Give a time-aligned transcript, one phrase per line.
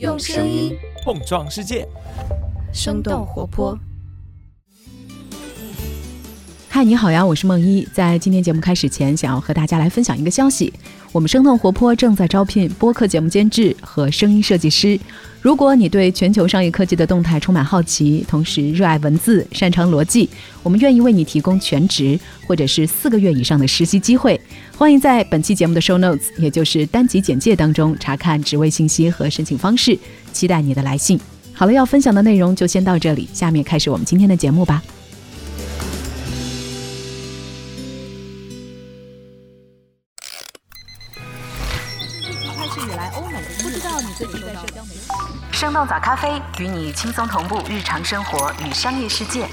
[0.00, 1.86] 用声音碰撞世界，
[2.72, 3.78] 生动活泼。
[6.68, 7.86] 嗨，你好呀，我是梦一。
[7.94, 10.72] 在今天节目开始前，想要和大家来分享一个消息：
[11.14, 14.98] 我们生动活泼正在招聘播客节目监制和声音设计师。
[15.40, 20.28] 如果你对全球商业科技的动态充满好奇，同时热爱文字、擅长逻辑，
[20.64, 22.18] 我们愿意为你提供全职
[22.48, 24.40] 或者是四个月以上的实习机会。
[24.76, 29.96] 欢迎在本期节目的 show notes，也就是单集简介当中查看职位信息和申请方式。
[30.32, 31.16] 期待你的来信。
[31.52, 34.82] 好了，要分享的内容就先到这里，下面开始我们今天的节目吧。
[45.74, 49.44] 生动早咖啡与你轻松同步日常生活与商业世界。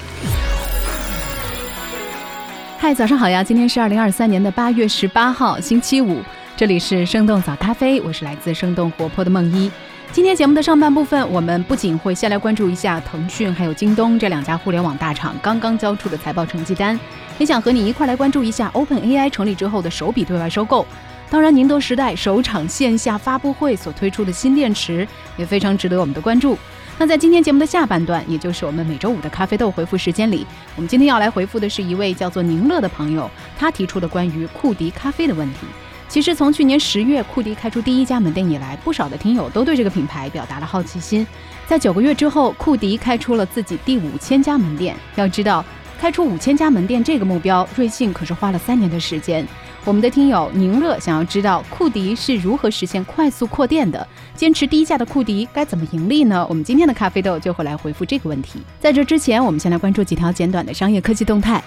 [2.78, 3.42] 嗨，早上好呀！
[3.42, 6.22] 今天是二零二三年的八月十八号，星期五。
[6.56, 9.68] 这里是生动早咖啡，我是来自生动活泼的梦一。
[10.12, 16.96] 今天节目的上半部分，我们不仅会先来关注一下腾讯还有京东这两家互联网大厂刚刚交出的财报成绩单，
[17.38, 20.86] 也想和你一块来关注一下 OpenAI 成立之后的首笔对外收购。
[21.32, 25.08] 当然，宁德时代首场线下发布会所推出的新电池
[25.38, 26.58] 也非常值得我们的关注。
[26.98, 35.60] 那在今天节目的下半段，也就是我们每周五的咖啡豆回复时间里，我们今天要来回复的是一位叫做宁乐的朋友，他提出的关于库迪咖啡的问题。
[36.06, 41.26] 其实从去年十月库迪开出第一家门店以来，不少的听友都对这个品牌表达了好奇心。
[41.66, 44.94] 在九个月之后，库迪开出了自己第五千家门店。
[45.14, 45.64] 要知道，
[45.98, 49.48] 开出五千家门店这个目标，瑞幸可是花了三年的时间。
[49.84, 56.46] 我们的听友宁乐想要知道库迪是如何实现快速扩店的，坚持低价的库迪该怎么盈利呢？
[56.48, 58.60] 我们今天的咖啡豆就会来回复这个问题。
[58.78, 61.60] 在这之前，我们先来关注几条简短的商业科技动态。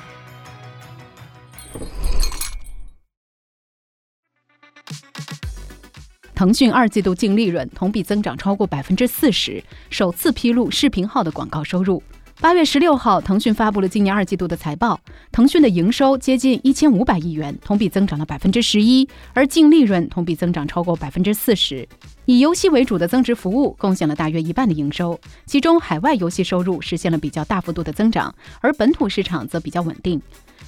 [6.34, 12.02] 腾讯二季度净利润同比增长超过百分之四十，首次披露视频号的广告收入。
[12.42, 15.00] 八月十六号，腾讯发布了今年二季度的财报，
[15.32, 21.88] 腾讯的营收接近一千五百亿元，同比增长了百分之十一，而净利润同比增长超过百分之四十。
[22.26, 30.22] 以游戏为主的增值服务贡献了大约一半的营收，其中海外游戏收入实现了比较大幅度的增长，而本土市场则比较稳定。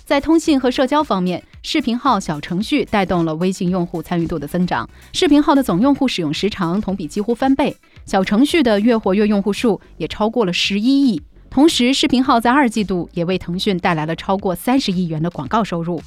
[0.05, 7.75] 在通信和社交方面，视频号小程序带动了微信用户参与度的增长，视频号的总用户使用时长同比几乎翻倍，
[8.05, 11.21] 小程序的月活跃用户数也超过了十一亿。
[11.49, 16.01] 同时，视频号在二季度也为腾讯带来了超过三十亿元的广告收入，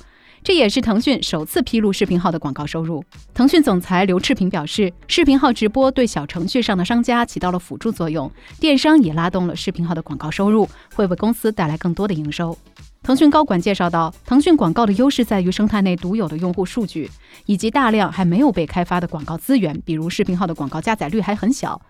[0.44, 3.02] 这也是腾讯首次披露视频号的广告收入。
[3.34, 8.30] 腾讯总裁刘炽平表示，视频号直播对小程序上的商家起到了辅助作用，
[8.60, 12.56] 电商也拉动了视频号的广告收入，会为公司带来更多的营收。
[13.02, 17.10] 腾讯高管介绍到，腾讯广告的优势在于生态内独有的用户数据，
[17.46, 21.80] 以及大量还没有被开发的广告资源，比如视频号的广告加载率还很小。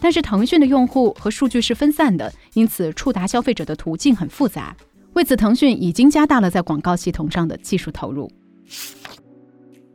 [0.00, 4.76] 但是腾讯的用户和数据是分散的，因此触达消费者的途径很复杂。
[5.14, 8.30] 为此，腾讯已经加大了在广告系统上的技术投入。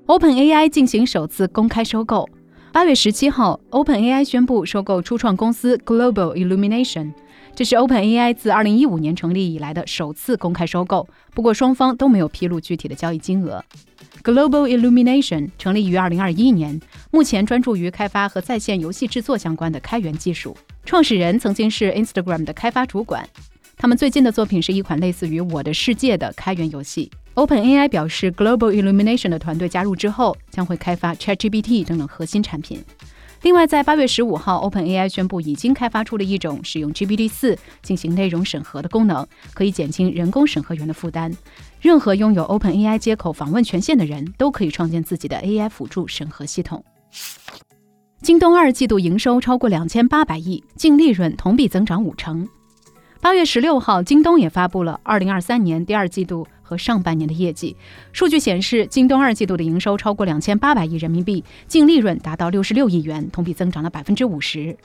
[0.07, 2.27] OpenAI 进行首次公开收购。
[2.73, 7.13] 八月十七号，OpenAI 宣布收购初创公司 Global Illumination。
[7.55, 13.63] 这是 OpenAI 自2015年成立以来的首次公开收购，不过双方都没有披露具体的交易金额。
[14.23, 16.79] Global Illumination 成立于二零二一年，
[17.11, 20.55] 目前专注于开发和在线游戏制作相关的开源技术。
[20.85, 23.27] 创始人曾经是 Instagram 的开发主管，
[23.75, 27.11] 他们最近的作品是一款类似于《我的世界》的开源游戏。
[27.33, 32.81] OpenAI 表示，Global Illumination 的团队加入之后，将会开发 ChatGPT 等等核心产品。
[33.43, 41.29] 另外，在八月十五号，OpenAI 宣布已经开发出了一种使用 GPT 四进行内容审核的功能，可以减轻人工审核员的负担。
[41.81, 46.83] 任何拥有 OpenAI 接口访问权限的人都可以创建自己的 AI 辅助审核系统。
[48.21, 52.47] 京东二季度营收超过两千八百亿，净利润同比增长五成。
[53.23, 56.45] 八月十六号，京东也发布了二零二三年第二季度。
[56.61, 57.75] 和上半年的业绩
[58.11, 64.75] 数据显示，京东二季度的营收超过两千八百亿人民币，净利润达到六十六亿元，同比增长了百分之五十。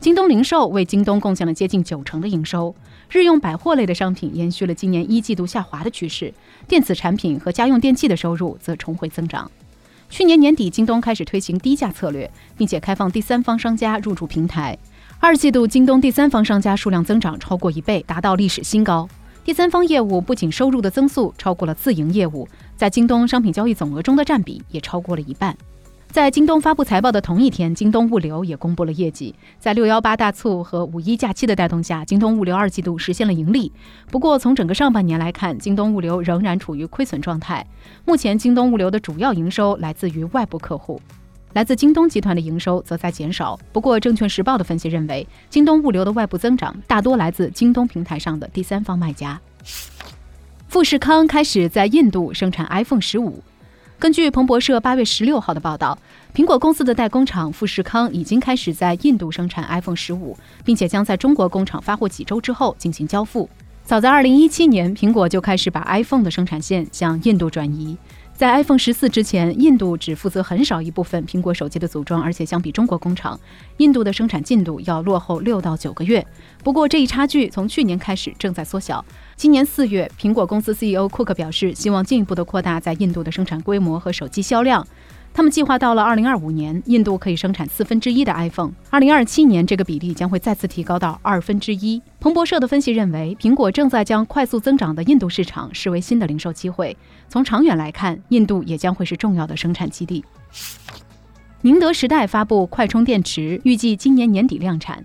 [0.00, 2.74] 京东零售为京东贡献了接近九成的营收，
[3.10, 6.32] 日用百货类的商品延续了今年一季度下滑的趋势，
[6.66, 9.50] 电子产品和家用电器的收入则重回增长。
[10.10, 14.76] 去年年底，京东开始推行低价策略，并且开放第三方商家入驻平台。
[15.20, 19.08] 二季度，京东第三方商家数量增长超过一倍，达到历史新高。
[19.44, 25.56] 第三方业务不仅收入的增速超过了自营业务，在京东商品交易总额中的占比也超过了一半。
[26.06, 29.34] 在京东发布财报的同一天，京东物流也公布了业绩。
[29.58, 33.72] 在六幺八大促和五一假期的带动下，京东物流二季度实现了盈利。
[34.12, 37.66] 不过，从整个上半年来看，京东物流仍然处于亏损状态。
[38.04, 41.02] 目前，京东物流的主要营收来自于外部客户。
[41.54, 43.58] 来自京东集团的营收则在减少。
[43.72, 49.40] 不过，证券时报的分析认为，京东物流的外部增长大多来自京东平台上的第三方卖家。
[50.68, 53.42] 富士康开始在印度生产 iPhone 十五。
[53.98, 55.98] 根据彭博社八月十六号的报道，
[56.32, 63.48] 苹果公司的代工厂富士康已经开始在印度生产 iPhone 十五，并且将在中国工厂发货几周之后进行交付。
[63.82, 67.96] 早在二零一七年，苹果就开始把 iPhone 的生产线向印度转移。
[68.38, 73.36] 在 iPhone 十四之前，印度只负责很少一部分苹果手机的组装，而且相比中国工厂，
[73.78, 76.24] 印度的生产进度要落后六到九个月。
[76.62, 79.04] 不过，这一差距从去年开始正在缩小。
[79.34, 84.86] 今年四月，苹果公司 CEO 库克表示，希望进一步的扩大在印度的生产规模和手机销量。
[85.34, 88.72] 他们计划到了二零二五年，印度可以生产四分之一的 iPhone。
[88.90, 92.02] 二零二七年，这个比例将会再次提高到二分之一。
[92.18, 96.96] 彭博社的分析认为，苹果正在将快速增长的印度市场视为新的零售机会。
[97.28, 100.24] 从长远来看，印度也将会是重要的生产基地。
[101.62, 105.04] 宁德时代发布快充电池，预计今年年底量产。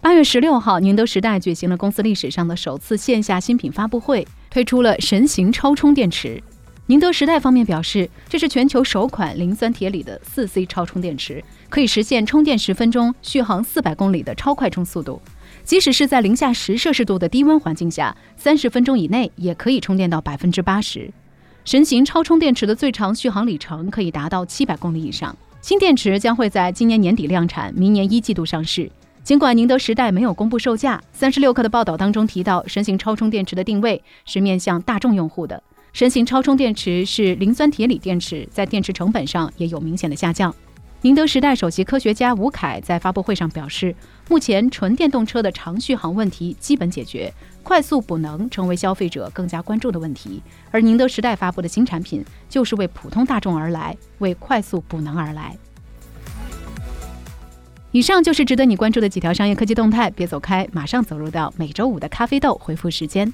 [0.00, 6.42] 八月十六号，宁德时代举行了公司历史上的首次线下新品发布会，推出了神行超充电池。
[6.90, 15.20] 宁德时代方面表示，这是全球首款磷酸铁锂的四 C 超充电池，可以实现充电十分钟、续航四百公里的超快充速度。
[15.64, 21.10] 即使是在零下十摄氏度的低温环境下，三十分钟以内也可以充电到百分之八十。
[21.66, 25.36] 神行超充电池的最长续航里程可以达到七百公里以上。
[25.60, 28.90] 新电池将会在今年年底量产，明年一季度上市。
[29.22, 35.62] 尽管宁德时代没有公布售价，三十六氪的报道当中提到，神行超充电池的定位是面向大众用户的。
[35.92, 40.54] 神行超充电池是磷酸铁锂电池，在电池成本上也有明显的下降。
[41.00, 43.94] 宁德时代首席科学家吴凯在发布会上表示，
[44.28, 47.32] 目前纯电动车的长续航问题基本解决，
[47.62, 50.42] 快速补能成为消费者更加关注的问题。
[50.72, 55.56] 而宁德时代发布的新产品就是为普通大众而来，为快速补能而来。
[57.92, 63.32] 以上就是值得你关注的几条商业科技动态，别走开，马上走入到每周五的咖啡豆回复时间。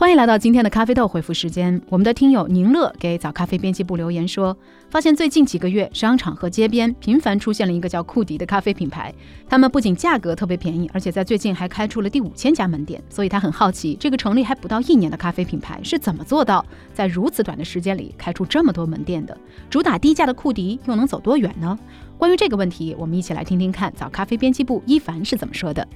[0.00, 1.78] 欢迎来到今天的咖啡豆回复时间。
[1.90, 4.56] 我们的听友宁乐给早咖啡编辑部留言说，
[4.88, 9.14] 发现最近几个月商场和街边频繁出现了一个叫库迪的咖啡品牌。
[9.46, 12.98] 他们不仅价格特别便宜，而且在最近还开出了第五千家门店。
[13.10, 16.64] 所以他很好奇，这个成立还不到一年的咖啡品牌是怎么做到
[16.94, 19.36] 在如此短的时间里开出这么多门店的？
[19.68, 21.78] 主打低价的库迪又能走多远呢？
[22.16, 25.86] 关于这个问题，我们一起来听听看早咖啡编辑部一凡是怎么说的。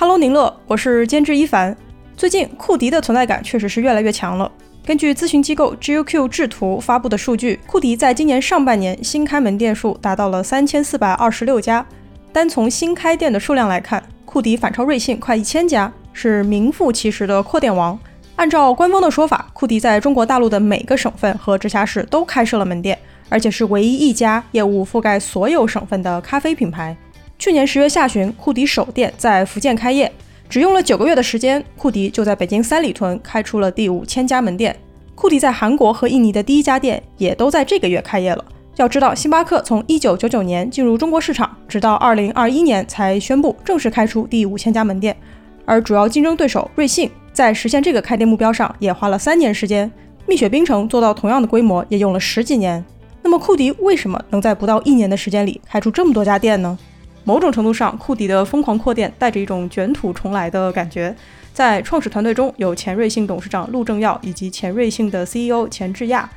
[0.00, 1.76] Hello，宁乐，我是监制一凡。
[2.16, 4.50] 最近库迪的存在感确实是越来越强了。
[4.82, 11.84] 根据咨询机构 GQ 智图发布的数据，库迪在今年上半年新开门店数达到了三千四百二十六家。
[12.32, 17.98] 单从新开店的数量来看，库迪反超瑞幸快一千家，是名副其实的扩店王。
[18.36, 22.98] 按照官方的说法，库迪在中国大陆的每个省份和直辖市都开设了门店，
[23.28, 26.96] 而且是唯一一家业务覆盖所有省份的咖啡品牌。
[27.40, 30.12] 去年十月下旬，库迪首店在福建开业，
[30.46, 34.76] 只用了九个月的时间，库迪就在北京三里屯开出了第五千家门店。
[35.14, 38.44] 库迪在韩国和印尼的第一家店也都在这个月开业了。
[38.76, 45.16] 要知道，星巴克从一九九九年进入中国市场，直到二零二一年才宣布正式开出第五千家门店，
[45.64, 49.90] 而主要竞争对手瑞幸在实现这个开店目标上也花了三年时间。
[50.26, 52.84] 蜜雪冰城做到同样的规模也用了十几年。
[53.22, 56.78] 那么，库迪为什么能在不到一年的时间里开出这么多家店呢？
[57.24, 61.14] 某种程度上，库迪的疯狂扩店带着一种卷土重来的感觉。
[61.52, 66.28] 在创始团队中有前瑞幸董事长陆正耀以及前瑞幸的 CEO 钱志亚。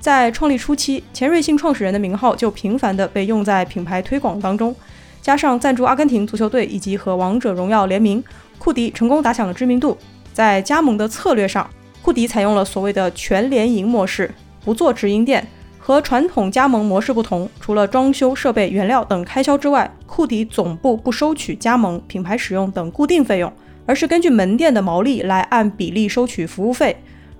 [0.00, 4.74] 在创立初期，前瑞幸创始人的名号就频繁地被用在品牌推广当中。
[5.20, 8.22] 加上赞助阿根廷足球队以及和王者荣耀联名，
[8.58, 9.96] 库迪成功打响了知名度。
[10.32, 11.70] 在加盟的策略上，
[12.02, 14.28] 库迪采用了所谓的全联营模式，
[14.64, 15.46] 不做直营店。
[15.84, 23.52] 和传统加盟模式不同，除了装修、设备、原料等开销之外，库迪总部不收取加盟、品牌使用等固定费用，
[23.84, 26.96] 而是根据门店的毛利来按比例收取服务费。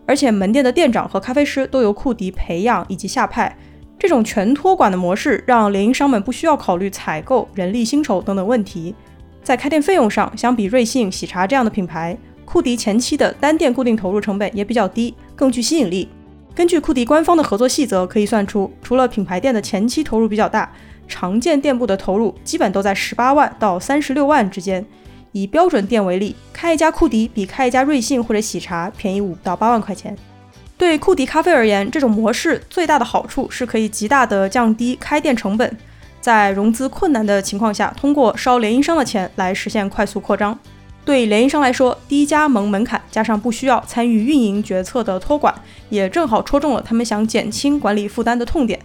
[0.07, 3.57] 而且门店的店长和咖啡师都由库迪培养以及下派。
[3.97, 8.93] 这种全托管的模式让联营商们不需要考虑采购、人力、薪酬等等问题。
[9.45, 16.09] 在开店费用上，相比瑞幸、喜茶这样的品牌，库迪前期的单店固定投入成本也比较低，更具吸引力。
[16.55, 20.71] 根据库迪官方的合作细则可以算出，除了品牌店的前期投入比较大，
[21.09, 24.85] 常见店铺的投入基本都在十八万到三十六万之间。
[25.33, 30.15] 以标准店为例，开一家库迪比开一家瑞幸或者喜茶便宜五到八万块钱。
[30.77, 35.77] 对库迪咖啡而言，这种模式最大的好处是可以极大的降低开店成本。
[36.21, 40.57] 在融资困难的情况下，通过烧联营商的钱来实现快速扩张。
[41.05, 45.53] 对联营商来说，低加盟门槛加上不需要参与运营决策的托管，
[45.89, 48.79] 也正好戳中了他们想减轻管理负担的痛点。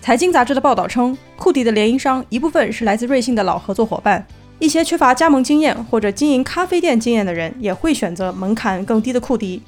[0.00, 4.24] 财经杂志的报道称，库迪的联营商一部分是来自瑞幸的老合作伙伴，
[4.60, 9.60] 一些缺乏加盟经验或者经营咖啡店经验的人也会选择门槛更低的库迪。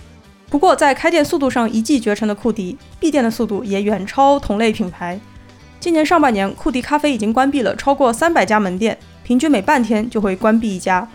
[0.49, 5.19] 不过，在开店速度上一骑绝尘的库迪，闭店的速度也远超同类品牌。
[5.81, 11.09] 今年上半年，库迪咖啡已经关闭了超过三百家门店，平均每半天就会关闭一家。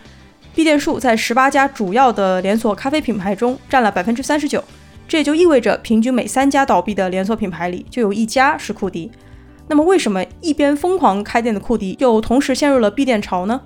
[0.54, 4.62] 闭店数在十八家主要的连锁咖啡品牌中占了百分之三十九，
[5.08, 9.10] 这也就意味着平均每三家倒闭的连锁品牌里就有一家是库迪。
[9.68, 13.60] 那么，为什么一边疯狂开店的库迪又同时陷入了闭店潮呢？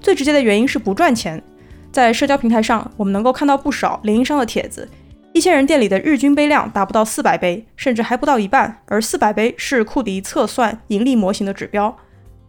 [0.00, 1.42] 最直接的原因是不赚钱。
[1.90, 4.88] 在社交平台上，我们能够看到不少联营商的帖子，
[5.32, 11.96] 一些人店里的日均杯量达不到四百杯，甚至还不到一半，而四百杯是库迪测算盈利模型的指标。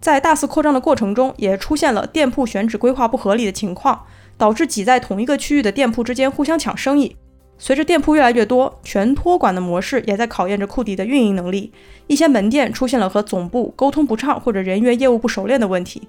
[0.07, 4.05] 在大肆扩张的过程中，也出现了店铺选址规划不合理的情况，
[4.37, 7.13] 导致挤在同一个区域的店铺之间互相抢生意。
[7.57, 11.73] 随着店铺越来越多，全托管的模式也在考验着库迪的运营能力。
[12.07, 16.07] 一些门店出现了和总部沟通不畅或者人员业务不熟练的问题。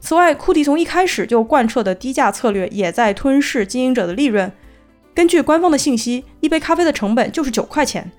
[0.00, 4.50] 此外，库迪从一开始就贯彻的低价策略也在吞噬经营者的利润。
[5.12, 8.10] 根据官方的信息，一杯咖啡的成本就是九块钱，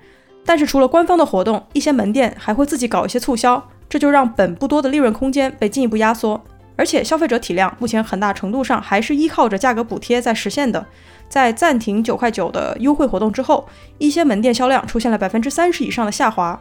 [0.44, 3.60] 但是除了官方的活动，一些门店还会自己搞一些促销。
[3.88, 6.40] 这就让本不多的利润空间被进一步压缩，
[6.76, 10.84] 而且消费者体量目前很大程度上还是依靠着价格补贴在实现的。
[11.28, 13.66] 在暂停九块九的优惠活动之后，
[13.98, 16.58] 一些门店销量出现了百分之三十以上的下滑。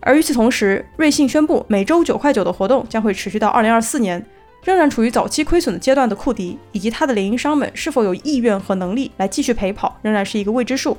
[0.00, 4.24] 而与此同时，瑞幸宣布每周九块九的活动将会持续到二零二四年。
[4.62, 10.94] 仍然处于早期亏损的阶段的库迪以及他的联营商们是否有意愿和能力来继续陪跑，仍然是一个未知数。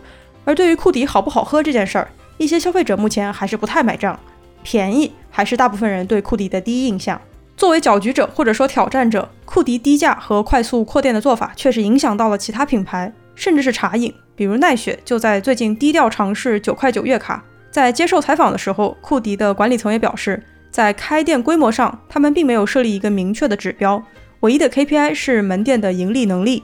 [0.45, 2.09] 而对于库迪好不好喝这件事儿，
[2.39, 4.19] 一些消费者目前还是不太买账。
[4.63, 7.19] 便宜还是大部分人对库迪的第一印象。
[7.57, 17.43] 作为搅局者或者说挑战者，库迪低价和快速扩店的做法确实影响到了其他品牌，甚至是茶饮，比如奈雪就在最近低调尝试九块九月卡。
[17.69, 24.01] 在接受采访的时候，库迪的管理层也表示，在开店规模上，他们并没有设立一个明确的指标，
[24.39, 26.63] 唯一的 KPI 是门店的盈利能力。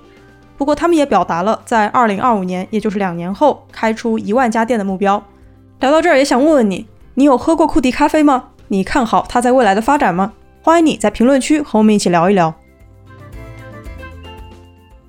[0.58, 5.24] 不过，他们也表达了在二零二五年，也就是两年后开出一万家店的目标。
[5.80, 6.88] 聊到这儿，也想问问你。
[7.20, 8.44] 你有喝过库迪咖啡吗？
[8.68, 10.34] 你看好它在未来的发展吗？
[10.62, 12.54] 欢迎你在评论区和我们一起聊一聊。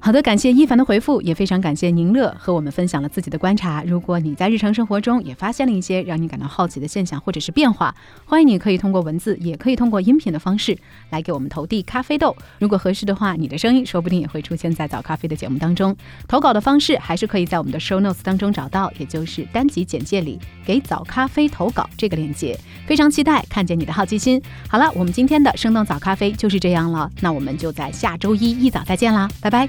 [0.08, 3.84] 好的，感谢一凡的回复，也非常感谢宁乐和我们分享了自己的观察。
[3.86, 10.74] 如果你在日常生活中也发现了一些让你感到好奇的现象或者是变化，欢迎你可以通过文字，也可以通过音频的方式
[11.10, 12.34] 来给我们投递咖啡豆。
[12.58, 15.94] 如果合适的话，你的声音说不定也会出现在早咖啡的节目当中。
[16.26, 22.58] 投稿的方式还是可以在我们的 show notes 当中找到，也就是单集简介里给早咖啡投稿这个链接。
[22.86, 24.40] 非常期待看见你的好奇心。
[24.70, 29.68] 好了，我们今天的生动早咖啡就是这样了，那我们就在下周一一早再见啦，拜拜。